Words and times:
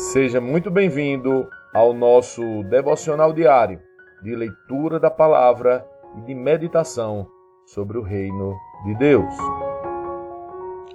Seja 0.00 0.40
muito 0.40 0.70
bem-vindo 0.70 1.46
ao 1.74 1.92
nosso 1.92 2.62
devocional 2.70 3.34
diário 3.34 3.78
de 4.22 4.34
leitura 4.34 4.98
da 4.98 5.10
palavra 5.10 5.86
e 6.16 6.22
de 6.22 6.34
meditação 6.34 7.28
sobre 7.66 7.98
o 7.98 8.02
reino 8.02 8.56
de 8.86 8.94
Deus. 8.94 9.32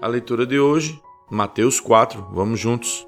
A 0.01 0.07
leitura 0.07 0.43
de 0.43 0.59
hoje, 0.59 0.99
Mateus 1.29 1.79
4, 1.79 2.29
vamos 2.31 2.59
juntos. 2.59 3.07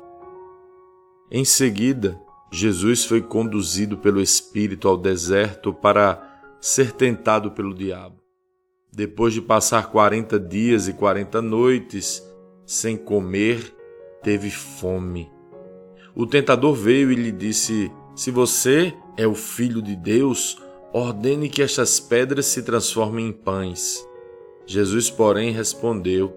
Em 1.31 1.43
seguida, 1.43 2.21
Jesus 2.51 3.03
foi 3.03 3.23
conduzido 3.23 3.97
pelo 3.97 4.21
Espírito 4.21 4.87
ao 4.87 4.97
deserto 4.97 5.73
para 5.73 6.21
ser 6.61 6.91
tentado 6.91 7.49
pelo 7.51 7.73
diabo. 7.73 8.21
Depois 8.93 9.33
de 9.33 9.41
passar 9.41 9.89
quarenta 9.89 10.39
dias 10.39 10.87
e 10.87 10.93
quarenta 10.93 11.41
noites 11.41 12.23
sem 12.67 12.95
comer, 12.95 13.75
teve 14.21 14.51
fome. 14.51 15.35
O 16.19 16.25
tentador 16.25 16.73
veio 16.73 17.11
e 17.11 17.15
lhe 17.15 17.31
disse: 17.31 17.91
Se 18.15 18.31
você 18.31 18.91
é 19.15 19.27
o 19.27 19.35
filho 19.35 19.83
de 19.83 19.95
Deus, 19.95 20.57
ordene 20.91 21.47
que 21.47 21.61
estas 21.61 21.99
pedras 21.99 22.47
se 22.47 22.63
transformem 22.63 23.27
em 23.27 23.31
pães. 23.31 24.03
Jesus, 24.65 25.11
porém, 25.11 25.51
respondeu: 25.51 26.35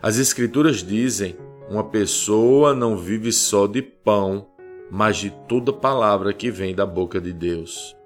As 0.00 0.18
Escrituras 0.18 0.84
dizem: 0.84 1.36
Uma 1.68 1.82
pessoa 1.82 2.72
não 2.72 2.96
vive 2.96 3.32
só 3.32 3.66
de 3.66 3.82
pão, 3.82 4.46
mas 4.88 5.16
de 5.16 5.30
toda 5.48 5.72
palavra 5.72 6.32
que 6.32 6.48
vem 6.48 6.72
da 6.72 6.86
boca 6.86 7.20
de 7.20 7.32
Deus. 7.32 7.96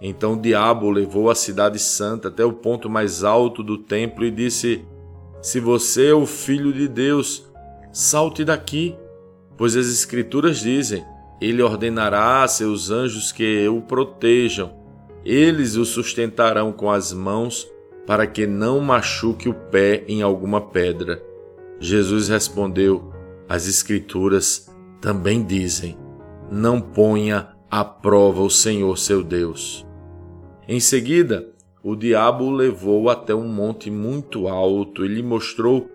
Então 0.00 0.34
o 0.34 0.40
diabo 0.40 0.90
levou 0.90 1.28
a 1.28 1.34
cidade 1.34 1.80
santa 1.80 2.28
até 2.28 2.44
o 2.44 2.52
ponto 2.52 2.88
mais 2.88 3.24
alto 3.24 3.64
do 3.64 3.78
templo 3.78 4.24
e 4.24 4.30
disse: 4.30 4.84
Se 5.40 5.58
você 5.58 6.10
é 6.10 6.14
o 6.14 6.24
filho 6.24 6.72
de 6.72 6.86
Deus, 6.86 7.50
salte 7.90 8.44
daqui 8.44 8.96
Pois 9.62 9.76
as 9.76 9.86
Escrituras 9.86 10.58
dizem: 10.58 11.04
Ele 11.40 11.62
ordenará 11.62 12.42
a 12.42 12.48
seus 12.48 12.90
anjos 12.90 13.30
que 13.30 13.68
o 13.68 13.80
protejam, 13.80 14.74
eles 15.24 15.76
o 15.76 15.84
sustentarão 15.84 16.72
com 16.72 16.90
as 16.90 17.12
mãos, 17.12 17.70
para 18.04 18.26
que 18.26 18.44
não 18.44 18.80
machuque 18.80 19.48
o 19.48 19.54
pé 19.54 20.02
em 20.08 20.20
alguma 20.20 20.60
pedra. 20.60 21.22
Jesus 21.78 22.28
respondeu: 22.28 23.12
As 23.48 23.68
Escrituras 23.68 24.68
também 25.00 25.44
dizem: 25.44 25.96
Não 26.50 26.80
ponha 26.80 27.50
à 27.70 27.84
prova 27.84 28.42
o 28.42 28.50
Senhor 28.50 28.98
seu 28.98 29.22
Deus. 29.22 29.86
Em 30.66 30.80
seguida, 30.80 31.48
o 31.84 31.94
diabo 31.94 32.46
o 32.46 32.50
levou 32.50 33.08
até 33.08 33.32
um 33.32 33.46
monte 33.46 33.92
muito 33.92 34.48
alto 34.48 35.04
e 35.04 35.08
lhe 35.08 35.22
mostrou 35.22 35.88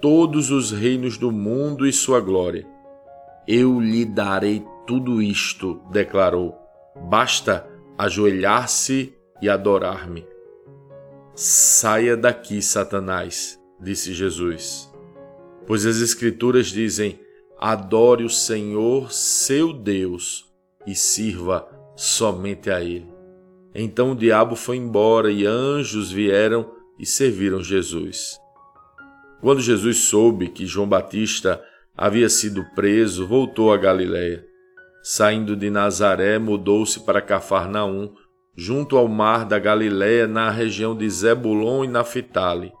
todos 0.00 0.50
os 0.50 0.72
reinos 0.72 1.16
do 1.16 1.30
mundo 1.30 1.86
e 1.86 1.92
sua 1.92 2.18
glória. 2.18 2.71
Eu 3.46 3.80
lhe 3.80 4.04
darei 4.04 4.64
tudo 4.86 5.20
isto, 5.20 5.80
declarou. 5.90 6.56
Basta 7.08 7.68
ajoelhar-se 7.98 9.14
e 9.40 9.48
adorar-me. 9.48 10.26
Saia 11.34 12.16
daqui, 12.16 12.60
Satanás, 12.60 13.58
disse 13.80 14.12
Jesus. 14.12 14.92
Pois 15.66 15.86
as 15.86 16.00
Escrituras 16.00 16.66
dizem: 16.66 17.18
adore 17.58 18.24
o 18.24 18.30
Senhor, 18.30 19.12
seu 19.12 19.72
Deus, 19.72 20.52
e 20.86 20.94
sirva 20.94 21.68
somente 21.96 22.70
a 22.70 22.80
Ele. 22.80 23.12
Então 23.74 24.12
o 24.12 24.16
diabo 24.16 24.54
foi 24.54 24.76
embora 24.76 25.32
e 25.32 25.46
anjos 25.46 26.10
vieram 26.10 26.70
e 26.98 27.06
serviram 27.06 27.62
Jesus. 27.62 28.38
Quando 29.40 29.60
Jesus 29.60 29.98
soube 29.98 30.48
que 30.48 30.66
João 30.66 30.88
Batista 30.88 31.62
havia 31.96 32.28
sido 32.28 32.64
preso, 32.74 33.26
voltou 33.26 33.72
a 33.72 33.76
Galiléia. 33.76 34.44
Saindo 35.02 35.56
de 35.56 35.68
Nazaré, 35.68 36.38
mudou-se 36.38 37.00
para 37.00 37.20
Cafarnaum, 37.20 38.12
junto 38.56 38.96
ao 38.96 39.08
mar 39.08 39.44
da 39.44 39.58
Galiléia, 39.58 40.26
na 40.26 40.50
região 40.50 40.96
de 40.96 41.08
Zebulon 41.08 41.84
e 41.84 41.88
Naphtali. 41.88 42.72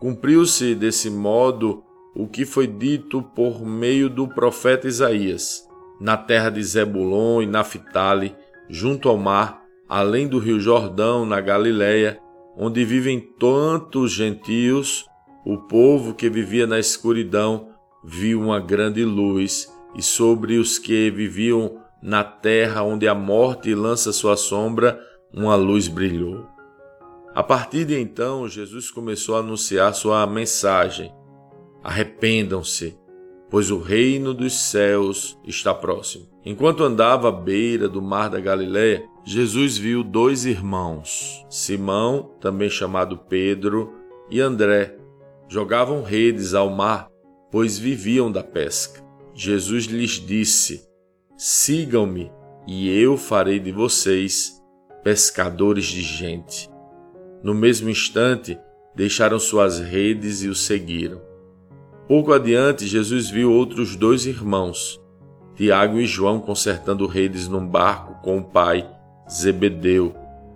Cumpriu-se 0.00 0.74
desse 0.74 1.10
modo 1.10 1.82
o 2.14 2.26
que 2.26 2.44
foi 2.44 2.66
dito 2.66 3.22
por 3.22 3.64
meio 3.64 4.08
do 4.08 4.28
profeta 4.28 4.86
Isaías. 4.86 5.66
Na 6.00 6.16
terra 6.16 6.50
de 6.50 6.62
Zebulon 6.62 7.42
e 7.42 7.46
Naphtali, 7.46 8.34
junto 8.68 9.08
ao 9.08 9.16
mar, 9.16 9.62
além 9.88 10.28
do 10.28 10.38
rio 10.38 10.58
Jordão, 10.60 11.24
na 11.24 11.40
Galiléia, 11.40 12.18
onde 12.56 12.84
vivem 12.84 13.20
tantos 13.38 14.12
gentios, 14.12 15.06
o 15.44 15.58
povo 15.58 16.14
que 16.14 16.28
vivia 16.28 16.66
na 16.66 16.78
escuridão 16.78 17.71
viu 18.02 18.40
uma 18.40 18.58
grande 18.58 19.04
luz, 19.04 19.72
e 19.94 20.02
sobre 20.02 20.56
os 20.56 20.78
que 20.78 21.10
viviam 21.10 21.80
na 22.02 22.24
terra 22.24 22.82
onde 22.82 23.06
a 23.06 23.14
morte 23.14 23.74
lança 23.74 24.12
sua 24.12 24.36
sombra, 24.36 24.98
uma 25.32 25.54
luz 25.54 25.86
brilhou. 25.86 26.46
A 27.34 27.42
partir 27.42 27.84
de 27.84 27.98
então, 27.98 28.48
Jesus 28.48 28.90
começou 28.90 29.36
a 29.36 29.38
anunciar 29.38 29.94
sua 29.94 30.26
mensagem: 30.26 31.12
Arrependam-se, 31.82 32.98
pois 33.48 33.70
o 33.70 33.78
reino 33.78 34.34
dos 34.34 34.52
céus 34.54 35.38
está 35.46 35.72
próximo. 35.72 36.26
Enquanto 36.44 36.82
andava 36.82 37.28
à 37.28 37.32
beira 37.32 37.88
do 37.88 38.02
mar 38.02 38.28
da 38.28 38.40
Galiléia, 38.40 39.04
Jesus 39.24 39.78
viu 39.78 40.02
dois 40.02 40.44
irmãos, 40.44 41.46
Simão, 41.48 42.32
também 42.40 42.68
chamado 42.68 43.16
Pedro, 43.16 43.92
e 44.28 44.40
André, 44.40 44.96
jogavam 45.48 46.02
redes 46.02 46.54
ao 46.54 46.68
mar 46.70 47.11
pois 47.52 47.78
viviam 47.78 48.32
da 48.32 48.42
pesca. 48.42 49.04
Jesus 49.34 49.84
lhes 49.84 50.12
disse: 50.12 50.88
Sigam-me, 51.36 52.32
e 52.66 52.88
eu 52.88 53.16
farei 53.18 53.60
de 53.60 53.70
vocês 53.70 54.60
pescadores 55.04 55.84
de 55.84 56.00
gente. 56.00 56.70
No 57.42 57.54
mesmo 57.54 57.90
instante, 57.90 58.58
deixaram 58.96 59.38
suas 59.38 59.78
redes 59.78 60.42
e 60.42 60.48
o 60.48 60.54
seguiram. 60.54 61.20
Pouco 62.08 62.32
adiante, 62.32 62.86
Jesus 62.86 63.28
viu 63.28 63.52
outros 63.52 63.96
dois 63.96 64.26
irmãos, 64.26 65.00
Tiago 65.54 65.98
e 65.98 66.06
João, 66.06 66.40
consertando 66.40 67.06
redes 67.06 67.48
num 67.48 67.66
barco 67.66 68.22
com 68.22 68.38
o 68.38 68.44
pai, 68.44 68.88
Zebedeu. 69.30 70.14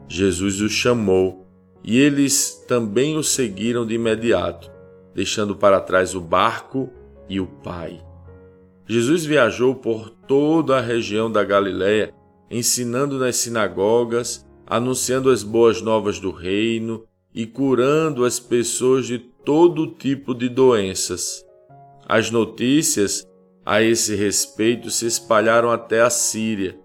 Jesus 0.08 0.60
os 0.60 0.72
chamou 0.72 1.46
e 1.82 1.98
eles 1.98 2.64
também 2.68 3.16
o 3.16 3.22
seguiram 3.22 3.84
de 3.84 3.94
imediato 3.94 4.75
deixando 5.16 5.56
para 5.56 5.80
trás 5.80 6.14
o 6.14 6.20
barco 6.20 6.90
e 7.26 7.40
o 7.40 7.46
pai. 7.46 8.04
Jesus 8.86 9.24
viajou 9.24 9.74
por 9.74 10.10
toda 10.10 10.76
a 10.76 10.80
região 10.80 11.32
da 11.32 11.42
Galiléia, 11.42 12.12
ensinando 12.50 13.18
nas 13.18 13.36
sinagogas, 13.36 14.46
anunciando 14.66 15.30
as 15.30 15.42
boas 15.42 15.80
novas 15.80 16.20
do 16.20 16.30
reino 16.30 17.04
e 17.34 17.46
curando 17.46 18.26
as 18.26 18.38
pessoas 18.38 19.06
de 19.06 19.18
todo 19.18 19.86
tipo 19.86 20.34
de 20.34 20.50
doenças. 20.50 21.42
As 22.06 22.30
notícias 22.30 23.26
a 23.64 23.80
esse 23.82 24.14
respeito 24.14 24.90
se 24.90 25.06
espalharam 25.06 25.70
até 25.70 26.02
a 26.02 26.10
Síria, 26.10 26.78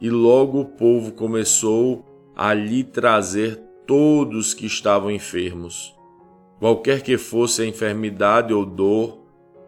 e 0.00 0.08
logo 0.08 0.58
o 0.58 0.64
povo 0.64 1.12
começou 1.12 2.02
a 2.34 2.54
lhe 2.54 2.82
trazer 2.82 3.60
todos 3.86 4.54
que 4.54 4.64
estavam 4.64 5.10
enfermos 5.10 5.94
qualquer 6.58 7.02
que 7.02 7.18
fosse 7.18 7.62
a 7.62 7.66
enfermidade 7.66 8.52
ou 8.52 8.64
dor, 8.64 9.24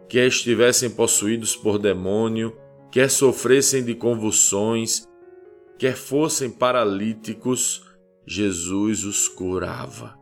quer 0.07 0.27
estivessem 0.27 0.89
possuídos 0.89 1.55
por 1.55 1.77
demônio, 1.77 2.55
quer 2.91 3.09
sofressem 3.09 3.83
de 3.83 3.93
convulsões, 3.93 5.07
quer 5.77 5.95
fossem 5.95 6.49
paralíticos, 6.49 7.83
Jesus 8.25 9.03
os 9.03 9.27
curava. 9.27 10.17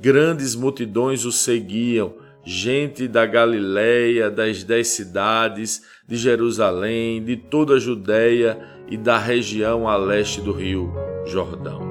Grandes 0.00 0.54
multidões 0.54 1.24
o 1.24 1.32
seguiam, 1.32 2.14
gente 2.44 3.06
da 3.06 3.26
Galiléia, 3.26 4.30
das 4.30 4.64
dez 4.64 4.88
cidades, 4.88 5.82
de 6.08 6.16
Jerusalém, 6.16 7.22
de 7.22 7.36
toda 7.36 7.74
a 7.74 7.78
Judéia 7.78 8.58
e 8.88 8.96
da 8.96 9.18
região 9.18 9.86
a 9.86 9.96
leste 9.96 10.40
do 10.40 10.52
rio 10.52 10.92
Jordão. 11.26 11.89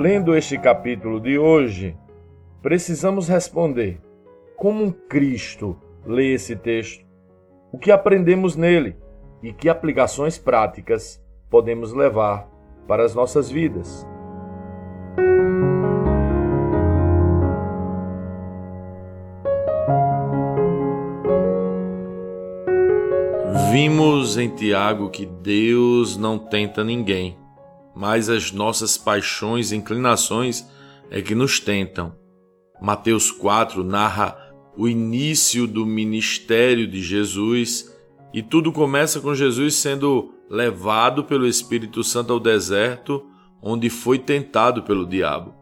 Lendo 0.00 0.34
este 0.34 0.56
capítulo 0.56 1.20
de 1.20 1.38
hoje, 1.38 1.94
precisamos 2.62 3.28
responder: 3.28 4.00
como 4.56 4.94
Cristo 4.94 5.76
lê 6.06 6.32
esse 6.32 6.56
texto? 6.56 7.04
O 7.70 7.76
que 7.76 7.92
aprendemos 7.92 8.56
nele 8.56 8.96
e 9.42 9.52
que 9.52 9.68
aplicações 9.68 10.38
práticas 10.38 11.22
podemos 11.50 11.92
levar 11.92 12.48
para 12.88 13.04
as 13.04 13.14
nossas 13.14 13.50
vidas? 13.50 14.06
Vimos 23.70 24.38
em 24.38 24.48
Tiago 24.48 25.10
que 25.10 25.26
Deus 25.26 26.16
não 26.16 26.38
tenta 26.38 26.82
ninguém 26.82 27.36
mas 28.00 28.30
as 28.30 28.50
nossas 28.50 28.96
paixões 28.96 29.70
e 29.70 29.76
inclinações 29.76 30.66
é 31.10 31.20
que 31.20 31.34
nos 31.34 31.60
tentam. 31.60 32.16
Mateus 32.80 33.30
4 33.30 33.84
narra 33.84 34.38
o 34.74 34.88
início 34.88 35.66
do 35.66 35.84
ministério 35.84 36.88
de 36.88 37.02
Jesus, 37.02 37.94
e 38.32 38.42
tudo 38.42 38.72
começa 38.72 39.20
com 39.20 39.34
Jesus 39.34 39.74
sendo 39.74 40.32
levado 40.48 41.24
pelo 41.24 41.46
Espírito 41.46 42.02
Santo 42.02 42.32
ao 42.32 42.40
deserto, 42.40 43.22
onde 43.60 43.90
foi 43.90 44.18
tentado 44.18 44.82
pelo 44.82 45.06
diabo. 45.06 45.54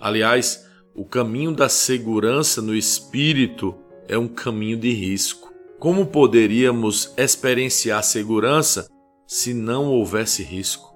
Aliás, 0.00 0.66
o 0.96 1.04
caminho 1.04 1.52
da 1.52 1.68
segurança 1.68 2.60
no 2.60 2.74
espírito 2.74 3.72
é 4.08 4.18
um 4.18 4.26
caminho 4.26 4.76
de 4.76 4.90
risco. 4.90 5.52
Como 5.78 6.06
poderíamos 6.06 7.14
experienciar 7.16 8.02
segurança 8.02 8.88
se 9.28 9.54
não 9.54 9.86
houvesse 9.86 10.42
risco? 10.42 10.87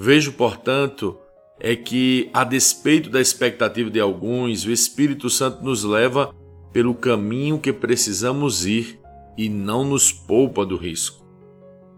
Vejo, 0.00 0.32
portanto, 0.34 1.18
é 1.58 1.74
que, 1.74 2.30
a 2.32 2.44
despeito 2.44 3.10
da 3.10 3.20
expectativa 3.20 3.90
de 3.90 3.98
alguns, 3.98 4.64
o 4.64 4.70
Espírito 4.70 5.28
Santo 5.28 5.64
nos 5.64 5.82
leva 5.82 6.32
pelo 6.72 6.94
caminho 6.94 7.58
que 7.58 7.72
precisamos 7.72 8.64
ir 8.64 9.00
e 9.36 9.48
não 9.48 9.84
nos 9.84 10.12
poupa 10.12 10.64
do 10.64 10.76
risco. 10.76 11.26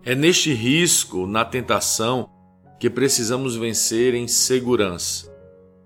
É 0.03 0.15
neste 0.15 0.51
risco, 0.55 1.27
na 1.27 1.45
tentação, 1.45 2.31
que 2.79 2.89
precisamos 2.89 3.55
vencer 3.55 4.15
em 4.15 4.27
segurança. 4.27 5.31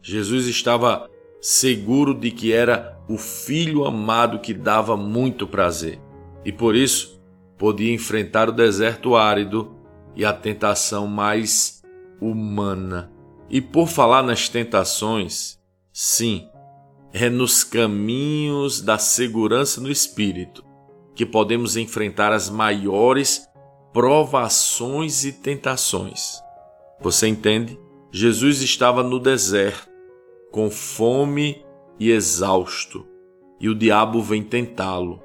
Jesus 0.01 0.47
estava 0.47 1.11
seguro 1.41 2.15
de 2.15 2.31
que 2.31 2.53
era 2.53 2.97
o 3.09 3.19
filho 3.19 3.85
amado 3.85 4.39
que 4.39 4.55
dava 4.55 4.97
muito 4.97 5.49
prazer 5.49 5.99
e 6.45 6.53
por 6.53 6.77
isso 6.77 7.21
podia 7.59 7.93
enfrentar 7.93 8.49
o 8.49 8.53
deserto 8.53 9.17
árido 9.17 9.75
e 10.15 10.25
a 10.25 10.33
tentação 10.33 11.07
mais 11.09 11.84
humana. 12.29 13.13
E 13.49 13.61
por 13.61 13.89
falar 13.89 14.23
nas 14.23 14.49
tentações, 14.49 15.59
sim, 15.93 16.49
é 17.13 17.29
nos 17.31 17.63
caminhos 17.63 18.81
da 18.81 18.99
segurança 18.99 19.81
no 19.81 19.91
espírito 19.91 20.65
que 21.15 21.25
podemos 21.25 21.77
enfrentar 21.77 22.33
as 22.33 22.51
maiores 22.51 23.49
provações 23.93 25.25
e 25.25 25.33
tentações. 25.33 26.43
Você 27.01 27.29
entende? 27.29 27.79
Jesus 28.11 28.61
estava 28.63 29.03
no 29.03 29.21
deserto 29.21 29.89
com 30.51 30.71
fome 30.71 31.65
e 31.99 32.11
exausto, 32.11 33.07
e 33.61 33.69
o 33.69 33.75
diabo 33.75 34.21
vem 34.21 34.43
tentá-lo, 34.43 35.23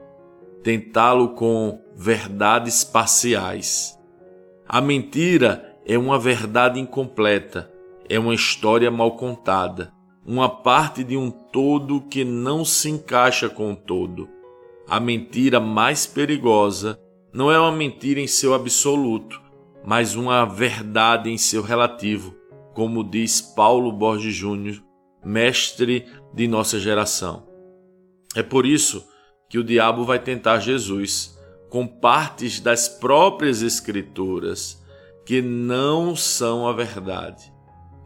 tentá-lo 0.63 1.29
com 1.29 1.79
verdades 1.95 2.83
parciais. 2.83 3.97
A 4.67 4.81
mentira 4.81 5.69
é 5.89 5.97
uma 5.97 6.19
verdade 6.19 6.80
incompleta, 6.80 7.68
é 8.07 8.19
uma 8.19 8.36
história 8.36 8.91
mal 8.91 9.13
contada, 9.13 9.91
uma 10.24 10.47
parte 10.47 11.03
de 11.03 11.18
um 11.18 11.31
todo 11.31 12.01
que 12.01 12.24
não 12.24 12.63
se 12.63 12.91
encaixa 12.91 13.50
com 13.50 13.71
o 13.71 13.75
todo. 13.75 14.30
A 14.88 15.00
mentira 15.00 15.59
mais 15.59 16.06
perigosa 16.06 17.00
não 17.33 17.51
é 17.51 17.59
uma 17.59 17.71
mentira 17.71 18.19
em 18.19 18.27
seu 18.27 18.53
absoluto, 18.53 19.41
mas 19.83 20.13
uma 20.13 20.45
verdade 20.45 21.31
em 21.31 21.39
seu 21.39 21.63
relativo, 21.63 22.35
como 22.75 23.03
diz 23.03 23.42
Paulo 23.42 23.92
Borges 23.92 24.35
Júnior 24.35 24.83
mestre 25.25 26.06
de 26.31 26.47
nossa 26.47 26.80
geração. 26.80 27.47
É 28.35 28.44
por 28.44 28.63
isso 28.63 29.03
que 29.50 29.57
o 29.57 29.63
diabo 29.63 30.06
vai 30.06 30.19
tentar 30.19 30.59
Jesus 30.59 31.35
com 31.68 31.88
partes 31.88 32.59
das 32.59 32.88
próprias 32.88 33.63
Escrituras 33.63 34.78
que 35.29 35.43
não 35.43 36.15
são 36.15 36.67
a 36.67 36.73
verdade. 36.73 37.53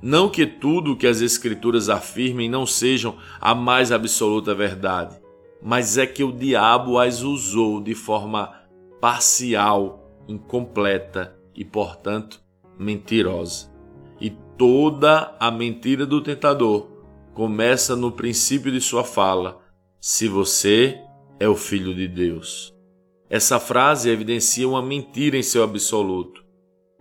Não 0.01 0.27
que 0.27 0.45
tudo 0.45 0.97
que 0.97 1.07
as 1.07 1.21
Escrituras 1.21 1.87
afirmem 1.87 2.49
não 2.49 2.65
sejam 2.65 3.15
a 3.39 3.55
mais 3.55 3.93
absoluta 3.93 4.53
verdade, 4.53 5.17
mas 5.61 5.97
é 5.97 6.05
que 6.05 6.21
o 6.21 6.33
diabo 6.33 6.99
as 6.99 7.21
usou 7.21 7.79
de 7.79 7.95
forma 7.95 8.53
parcial, 8.99 10.05
incompleta 10.27 11.33
e, 11.55 11.63
portanto, 11.63 12.43
mentirosa. 12.77 13.71
E 14.19 14.29
toda 14.57 15.33
a 15.39 15.49
mentira 15.49 16.05
do 16.05 16.19
tentador 16.19 16.89
começa 17.33 17.95
no 17.95 18.11
princípio 18.11 18.69
de 18.69 18.81
sua 18.81 19.05
fala: 19.05 19.61
Se 19.97 20.27
você 20.27 20.99
é 21.39 21.47
o 21.47 21.55
Filho 21.55 21.95
de 21.95 22.05
Deus. 22.05 22.75
Essa 23.29 23.61
frase 23.61 24.09
evidencia 24.09 24.67
uma 24.67 24.81
mentira 24.81 25.37
em 25.37 25.41
seu 25.41 25.63
absoluto, 25.63 26.42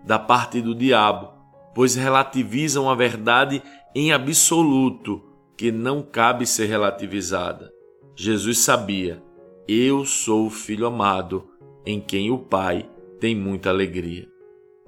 da 0.04 0.18
parte 0.18 0.60
do 0.60 0.74
diabo, 0.74 1.30
pois 1.74 1.94
relativiza 1.94 2.80
uma 2.80 2.96
verdade 2.96 3.62
em 3.94 4.12
absoluto 4.12 5.22
que 5.56 5.70
não 5.70 6.02
cabe 6.02 6.46
ser 6.46 6.66
relativizada. 6.66 7.72
Jesus 8.16 8.58
sabia: 8.58 9.22
Eu 9.66 10.04
sou 10.04 10.46
o 10.46 10.50
Filho 10.50 10.86
amado, 10.86 11.48
em 11.86 12.00
quem 12.00 12.30
o 12.30 12.38
Pai 12.38 12.88
tem 13.20 13.34
muita 13.34 13.70
alegria. 13.70 14.28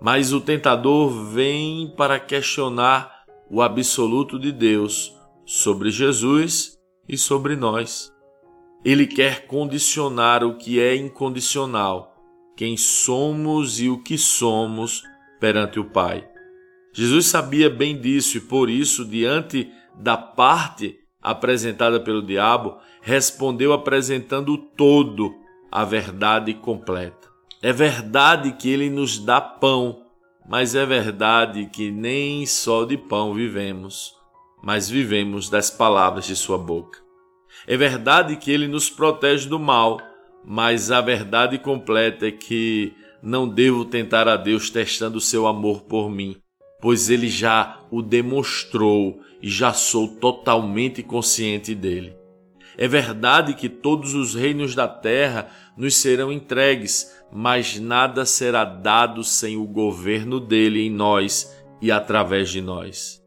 Mas 0.01 0.33
o 0.33 0.41
tentador 0.41 1.11
vem 1.31 1.93
para 1.97 2.19
questionar 2.19 3.25
o 3.51 3.63
absoluto 3.63 4.39
de 4.39 4.51
Deus 4.51 5.17
sobre 5.47 5.91
Jesus 5.91 6.79
e 7.09 7.17
sobre 7.17 7.57
nós. 7.57 8.13
Ele 8.85 9.07
quer 9.07 9.47
condicionar 9.47 10.43
o 10.45 10.57
que 10.57 10.81
é 10.81 10.95
incondicional, 10.95 12.14
quem 12.57 12.77
somos 12.77 13.81
e 13.81 13.89
o 13.89 14.03
que 14.03 14.17
somos 14.17 15.03
perante 15.41 15.79
o 15.79 15.85
Pai. 15.85 16.27
Jesus 16.93 17.27
sabia 17.27 17.69
bem 17.69 18.01
disso 18.01 18.37
e 18.37 18.41
por 18.41 18.71
isso, 18.71 19.05
diante 19.05 19.71
da 19.97 20.17
parte 20.17 20.99
apresentada 21.21 21.99
pelo 21.99 22.23
diabo, 22.23 22.77
respondeu 23.01 23.73
apresentando 23.73 24.57
todo, 24.57 25.35
a 25.71 25.85
verdade 25.85 26.55
completa. 26.55 27.29
É 27.61 27.73
verdade 27.73 28.53
que 28.53 28.69
ele 28.69 28.91
nos 28.91 29.19
dá 29.19 29.41
pão, 29.41 30.03
mas 30.49 30.75
é 30.75 30.85
verdade 30.85 31.67
que 31.67 31.91
nem 31.91 32.47
só 32.47 32.85
de 32.85 32.97
pão 32.97 33.35
vivemos 33.35 34.15
mas 34.65 34.89
vivemos 34.89 35.51
das 35.51 35.71
palavras 35.71 36.25
de 36.25 36.35
Sua 36.35 36.57
boca. 36.57 36.99
É 37.67 37.77
verdade 37.77 38.37
que 38.37 38.51
Ele 38.51 38.67
nos 38.67 38.89
protege 38.89 39.47
do 39.47 39.59
mal, 39.59 40.01
mas 40.45 40.91
a 40.91 41.01
verdade 41.01 41.59
completa 41.59 42.27
é 42.27 42.31
que 42.31 42.93
não 43.23 43.49
devo 43.49 43.85
tentar 43.85 44.29
a 44.29 44.37
Deus 44.37 44.71
testando 44.71 45.21
seu 45.21 45.47
amor 45.47 45.83
por 45.83 46.11
mim, 46.11 46.37
pois 46.81 47.09
Ele 47.09 47.29
já 47.29 47.81
o 47.91 48.03
demonstrou 48.03 49.21
e 49.41 49.49
já 49.49 49.73
sou 49.73 50.09
totalmente 50.09 51.03
consciente 51.03 51.75
dele. 51.75 52.17
É 52.77 52.89
verdade 52.89 53.55
que 53.55 53.69
todos 53.69 54.15
os 54.15 54.35
reinos 54.35 54.75
da 54.75 54.89
terra 54.89 55.49
nos 55.77 55.95
serão 55.97 56.33
entregues, 56.33 57.13
mas 57.33 57.79
nada 57.79 58.27
será 58.27 58.65
dado 58.65 59.23
sem 59.23 59.57
o 59.57 59.67
governo 59.67 60.41
dele 60.41 60.87
em 60.87 60.91
nós 60.91 61.57
e 61.81 61.91
através 61.91 62.51
de 62.51 62.61
nós 62.61 63.25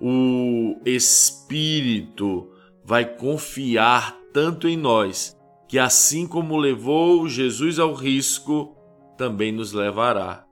o 0.00 0.80
Espírito 0.84 2.50
vai 2.82 3.04
confiar 3.04 4.16
tanto 4.32 4.66
em 4.66 4.76
nós 4.76 5.36
que, 5.70 5.78
assim 5.78 6.26
como 6.26 6.56
levou 6.56 7.28
Jesus 7.28 7.78
ao 7.78 7.94
risco, 7.94 8.76
também 9.16 9.52
nos 9.52 9.72
levará. 9.72 10.44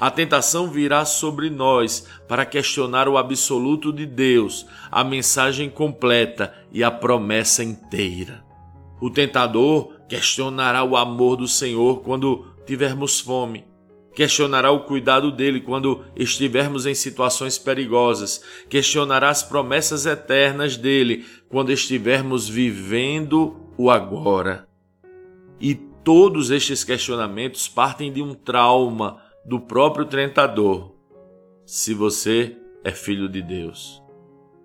A 0.00 0.10
tentação 0.10 0.70
virá 0.70 1.04
sobre 1.04 1.50
nós 1.50 2.06
para 2.26 2.46
questionar 2.46 3.06
o 3.06 3.18
absoluto 3.18 3.92
de 3.92 4.06
Deus, 4.06 4.66
a 4.90 5.04
mensagem 5.04 5.68
completa 5.68 6.54
e 6.72 6.82
a 6.82 6.90
promessa 6.90 7.62
inteira. 7.62 8.42
O 8.98 9.10
tentador 9.10 9.92
questionará 10.08 10.82
o 10.82 10.96
amor 10.96 11.36
do 11.36 11.46
Senhor 11.46 12.00
quando 12.00 12.46
tivermos 12.64 13.20
fome 13.20 13.62
questionará 14.16 14.70
o 14.70 14.80
cuidado 14.80 15.30
dele 15.30 15.60
quando 15.60 16.02
estivermos 16.16 16.86
em 16.86 16.94
situações 16.94 17.58
perigosas, 17.58 18.42
questionará 18.66 19.28
as 19.28 19.42
promessas 19.42 20.06
eternas 20.06 20.78
dele 20.78 21.26
quando 21.50 21.70
estivermos 21.70 22.48
vivendo 22.48 23.70
o 23.76 23.90
agora. 23.90 24.66
E 25.60 25.74
todos 25.74 26.50
estes 26.50 26.82
questionamentos 26.82 27.68
partem 27.68 28.10
de 28.10 28.22
um 28.22 28.32
trauma 28.32 29.20
do 29.44 29.60
próprio 29.60 30.06
tentador. 30.06 30.94
Se 31.66 31.92
você 31.92 32.56
é 32.82 32.92
filho 32.92 33.28
de 33.28 33.42
Deus. 33.42 34.02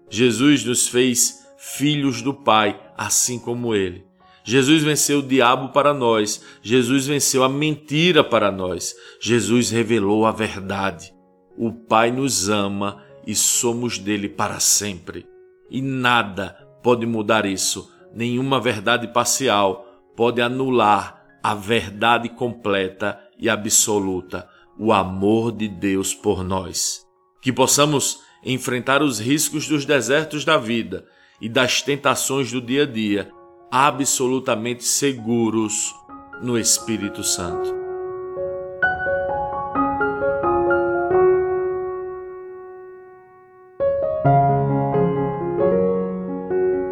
Jesus 0.10 0.64
nos 0.64 0.88
fez 0.88 1.46
filhos 1.58 2.22
do 2.22 2.34
Pai, 2.34 2.82
assim 2.96 3.38
como 3.38 3.76
ele. 3.76 4.06
Jesus 4.44 4.82
venceu 4.84 5.20
o 5.20 5.28
diabo 5.28 5.70
para 5.70 5.94
nós, 5.94 6.44
Jesus 6.62 7.06
venceu 7.06 7.44
a 7.44 7.50
mentira 7.50 8.24
para 8.24 8.52
nós, 8.52 8.96
Jesus 9.20 9.70
revelou 9.70 10.26
a 10.26 10.32
verdade. 10.32 11.14
O 11.58 11.72
Pai 11.72 12.12
nos 12.12 12.50
ama 12.50 13.04
e 13.26 13.36
somos 13.36 14.00
dele 14.00 14.28
para 14.28 14.60
sempre. 14.60 15.28
E 15.70 15.82
nada 15.82 16.58
pode 16.82 17.06
mudar 17.06 17.46
isso, 17.46 17.92
nenhuma 18.14 18.60
verdade 18.60 19.08
parcial 19.08 19.88
pode 20.16 20.42
anular 20.42 21.22
a 21.44 21.54
verdade 21.54 22.30
completa 22.30 23.20
e 23.40 23.50
absoluta, 23.50 24.48
o 24.78 24.92
amor 24.92 25.52
de 25.52 25.68
Deus 25.68 26.14
por 26.14 26.44
nós. 26.44 27.06
Que 27.42 27.52
possamos 27.52 28.20
enfrentar 28.44 29.02
os 29.04 29.20
riscos 29.20 29.68
dos 29.68 29.86
desertos 29.86 30.44
da 30.44 30.58
vida 30.58 31.06
e 31.40 31.48
das 31.48 31.82
tentações 31.82 32.52
do 32.52 32.62
dia 32.62 32.84
a 32.84 32.86
dia 32.86 33.32
absolutamente 33.72 34.84
seguros 34.84 35.96
no 36.42 36.58
Espírito 36.58 37.24
Santo. 37.24 37.74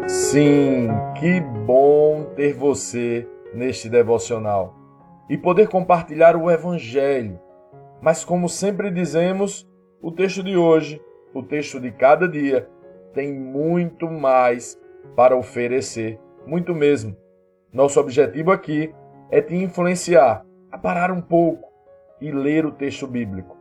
Sim, 0.08 0.88
que 1.18 1.40
bom 1.66 2.32
ter 2.34 2.54
você 2.54 3.28
neste 3.52 3.90
devocional 3.90 4.74
e 5.28 5.36
poder 5.36 5.68
compartilhar 5.68 6.34
o 6.34 6.50
Evangelho. 6.50 7.38
Mas, 8.00 8.24
como 8.24 8.48
sempre 8.48 8.90
dizemos, 8.90 9.68
o 10.00 10.10
texto 10.10 10.42
de 10.42 10.56
hoje, 10.56 10.98
o 11.34 11.42
texto 11.42 11.78
de 11.78 11.92
cada 11.92 12.26
dia, 12.26 12.70
tem 13.12 13.34
muito 13.34 14.08
mais 14.08 14.80
para 15.14 15.36
oferecer, 15.36 16.18
muito 16.50 16.74
mesmo. 16.74 17.16
Nosso 17.72 18.00
objetivo 18.00 18.50
aqui 18.50 18.92
é 19.30 19.40
te 19.40 19.54
influenciar 19.54 20.44
a 20.72 20.76
parar 20.76 21.12
um 21.12 21.20
pouco 21.20 21.70
e 22.20 22.32
ler 22.32 22.66
o 22.66 22.72
texto 22.72 23.06
bíblico, 23.06 23.56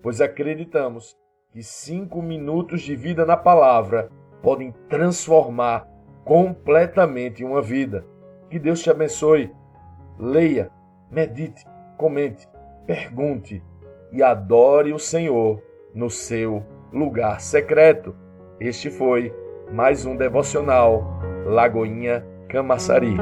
pois 0.00 0.20
acreditamos 0.20 1.18
que 1.50 1.64
cinco 1.64 2.22
minutos 2.22 2.82
de 2.82 2.94
vida 2.94 3.26
na 3.26 3.36
palavra 3.36 4.08
podem 4.40 4.72
transformar 4.88 5.88
completamente 6.24 7.44
uma 7.44 7.60
vida. 7.60 8.06
Que 8.48 8.58
Deus 8.58 8.80
te 8.80 8.88
abençoe. 8.88 9.52
Leia, 10.16 10.70
medite, 11.10 11.66
comente, 11.96 12.48
pergunte 12.86 13.60
e 14.12 14.22
adore 14.22 14.92
o 14.92 14.98
Senhor 14.98 15.60
no 15.92 16.08
seu 16.08 16.62
lugar 16.92 17.40
secreto. 17.40 18.14
Este 18.60 18.90
foi 18.90 19.34
mais 19.72 20.06
um 20.06 20.16
devocional 20.16 21.18
Lagoinha 21.46 22.24
Camaçari. 22.48 23.16